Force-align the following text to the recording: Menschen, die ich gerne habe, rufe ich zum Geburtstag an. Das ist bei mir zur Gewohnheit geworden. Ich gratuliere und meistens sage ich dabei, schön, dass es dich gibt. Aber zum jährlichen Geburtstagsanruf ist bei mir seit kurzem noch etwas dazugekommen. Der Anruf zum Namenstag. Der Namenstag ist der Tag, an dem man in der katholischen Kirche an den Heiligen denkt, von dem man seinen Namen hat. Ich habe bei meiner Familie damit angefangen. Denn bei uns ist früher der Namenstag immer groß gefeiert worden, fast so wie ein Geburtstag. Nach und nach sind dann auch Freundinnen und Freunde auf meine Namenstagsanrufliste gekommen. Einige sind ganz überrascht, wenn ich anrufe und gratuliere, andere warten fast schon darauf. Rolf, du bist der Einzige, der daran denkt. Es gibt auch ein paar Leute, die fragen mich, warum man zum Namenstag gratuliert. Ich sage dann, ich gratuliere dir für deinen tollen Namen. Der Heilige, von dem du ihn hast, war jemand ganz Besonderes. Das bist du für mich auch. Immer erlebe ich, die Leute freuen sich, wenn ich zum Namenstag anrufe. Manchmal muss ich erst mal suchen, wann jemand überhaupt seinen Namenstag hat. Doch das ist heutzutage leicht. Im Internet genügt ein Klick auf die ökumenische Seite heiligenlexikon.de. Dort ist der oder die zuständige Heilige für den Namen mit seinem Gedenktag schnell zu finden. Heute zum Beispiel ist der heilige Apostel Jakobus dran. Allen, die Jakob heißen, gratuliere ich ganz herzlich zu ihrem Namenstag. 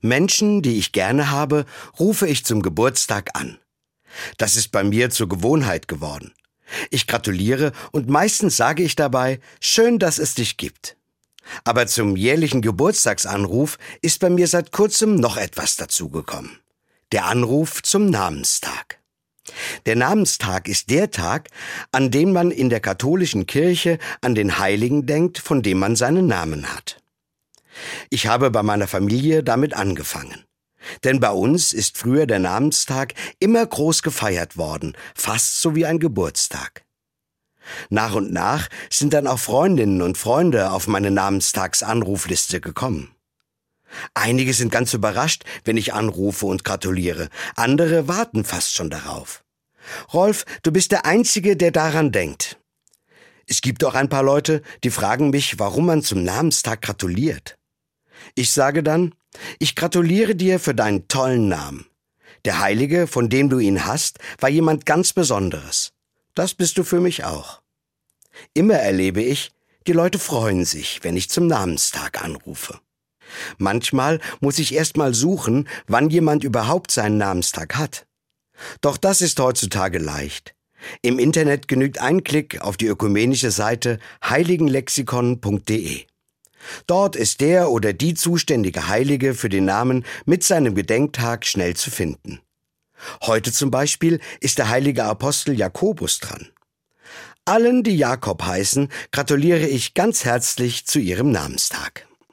Menschen, 0.00 0.62
die 0.62 0.78
ich 0.78 0.92
gerne 0.92 1.30
habe, 1.30 1.64
rufe 1.98 2.26
ich 2.26 2.44
zum 2.44 2.62
Geburtstag 2.62 3.30
an. 3.34 3.58
Das 4.38 4.56
ist 4.56 4.72
bei 4.72 4.84
mir 4.84 5.10
zur 5.10 5.28
Gewohnheit 5.28 5.88
geworden. 5.88 6.32
Ich 6.90 7.06
gratuliere 7.06 7.72
und 7.92 8.08
meistens 8.08 8.56
sage 8.56 8.82
ich 8.82 8.96
dabei, 8.96 9.40
schön, 9.60 9.98
dass 9.98 10.18
es 10.18 10.34
dich 10.34 10.56
gibt. 10.56 10.96
Aber 11.64 11.86
zum 11.86 12.16
jährlichen 12.16 12.60
Geburtstagsanruf 12.60 13.78
ist 14.02 14.18
bei 14.20 14.30
mir 14.30 14.48
seit 14.48 14.72
kurzem 14.72 15.16
noch 15.16 15.36
etwas 15.36 15.76
dazugekommen. 15.76 16.58
Der 17.12 17.26
Anruf 17.26 17.82
zum 17.82 18.10
Namenstag. 18.10 18.98
Der 19.86 19.94
Namenstag 19.94 20.66
ist 20.66 20.90
der 20.90 21.12
Tag, 21.12 21.50
an 21.92 22.10
dem 22.10 22.32
man 22.32 22.50
in 22.50 22.68
der 22.68 22.80
katholischen 22.80 23.46
Kirche 23.46 23.98
an 24.20 24.34
den 24.34 24.58
Heiligen 24.58 25.06
denkt, 25.06 25.38
von 25.38 25.62
dem 25.62 25.78
man 25.78 25.94
seinen 25.94 26.26
Namen 26.26 26.66
hat. 26.74 27.00
Ich 28.10 28.26
habe 28.26 28.50
bei 28.50 28.62
meiner 28.62 28.86
Familie 28.86 29.42
damit 29.42 29.74
angefangen. 29.74 30.44
Denn 31.04 31.20
bei 31.20 31.30
uns 31.30 31.72
ist 31.72 31.98
früher 31.98 32.26
der 32.26 32.38
Namenstag 32.38 33.14
immer 33.38 33.64
groß 33.66 34.02
gefeiert 34.02 34.56
worden, 34.56 34.96
fast 35.14 35.60
so 35.60 35.74
wie 35.74 35.86
ein 35.86 35.98
Geburtstag. 35.98 36.84
Nach 37.90 38.14
und 38.14 38.32
nach 38.32 38.68
sind 38.90 39.12
dann 39.12 39.26
auch 39.26 39.38
Freundinnen 39.38 40.02
und 40.02 40.18
Freunde 40.18 40.70
auf 40.70 40.86
meine 40.86 41.10
Namenstagsanrufliste 41.10 42.60
gekommen. 42.60 43.10
Einige 44.14 44.52
sind 44.52 44.70
ganz 44.70 44.94
überrascht, 44.94 45.44
wenn 45.64 45.76
ich 45.76 45.94
anrufe 45.94 46.46
und 46.46 46.64
gratuliere, 46.64 47.28
andere 47.54 48.08
warten 48.08 48.44
fast 48.44 48.74
schon 48.74 48.90
darauf. 48.90 49.42
Rolf, 50.12 50.44
du 50.62 50.72
bist 50.72 50.92
der 50.92 51.06
Einzige, 51.06 51.56
der 51.56 51.70
daran 51.70 52.12
denkt. 52.12 52.58
Es 53.46 53.60
gibt 53.60 53.84
auch 53.84 53.94
ein 53.94 54.08
paar 54.08 54.24
Leute, 54.24 54.62
die 54.82 54.90
fragen 54.90 55.30
mich, 55.30 55.58
warum 55.58 55.86
man 55.86 56.02
zum 56.02 56.24
Namenstag 56.24 56.82
gratuliert. 56.82 57.56
Ich 58.34 58.50
sage 58.50 58.82
dann, 58.82 59.14
ich 59.58 59.76
gratuliere 59.76 60.34
dir 60.34 60.58
für 60.58 60.74
deinen 60.74 61.08
tollen 61.08 61.48
Namen. 61.48 61.86
Der 62.44 62.60
Heilige, 62.60 63.06
von 63.06 63.28
dem 63.28 63.48
du 63.48 63.58
ihn 63.58 63.86
hast, 63.86 64.18
war 64.38 64.48
jemand 64.48 64.86
ganz 64.86 65.12
Besonderes. 65.12 65.92
Das 66.34 66.54
bist 66.54 66.78
du 66.78 66.84
für 66.84 67.00
mich 67.00 67.24
auch. 67.24 67.62
Immer 68.54 68.74
erlebe 68.74 69.22
ich, 69.22 69.52
die 69.86 69.92
Leute 69.92 70.18
freuen 70.18 70.64
sich, 70.64 71.02
wenn 71.02 71.16
ich 71.16 71.30
zum 71.30 71.46
Namenstag 71.46 72.22
anrufe. 72.22 72.80
Manchmal 73.58 74.20
muss 74.40 74.58
ich 74.58 74.74
erst 74.74 74.96
mal 74.96 75.14
suchen, 75.14 75.68
wann 75.86 76.10
jemand 76.10 76.44
überhaupt 76.44 76.90
seinen 76.90 77.18
Namenstag 77.18 77.76
hat. 77.76 78.06
Doch 78.80 78.96
das 78.96 79.20
ist 79.20 79.38
heutzutage 79.40 79.98
leicht. 79.98 80.54
Im 81.02 81.18
Internet 81.18 81.68
genügt 81.68 82.00
ein 82.00 82.22
Klick 82.22 82.60
auf 82.60 82.76
die 82.76 82.86
ökumenische 82.86 83.50
Seite 83.50 83.98
heiligenlexikon.de. 84.24 86.04
Dort 86.86 87.16
ist 87.16 87.40
der 87.40 87.70
oder 87.70 87.92
die 87.92 88.14
zuständige 88.14 88.88
Heilige 88.88 89.34
für 89.34 89.48
den 89.48 89.64
Namen 89.64 90.04
mit 90.24 90.44
seinem 90.44 90.74
Gedenktag 90.74 91.46
schnell 91.46 91.74
zu 91.74 91.90
finden. 91.90 92.40
Heute 93.22 93.52
zum 93.52 93.70
Beispiel 93.70 94.20
ist 94.40 94.58
der 94.58 94.68
heilige 94.68 95.04
Apostel 95.04 95.54
Jakobus 95.56 96.18
dran. 96.18 96.48
Allen, 97.44 97.82
die 97.82 97.96
Jakob 97.96 98.42
heißen, 98.42 98.88
gratuliere 99.12 99.66
ich 99.66 99.94
ganz 99.94 100.24
herzlich 100.24 100.86
zu 100.86 100.98
ihrem 100.98 101.30
Namenstag. 101.30 102.05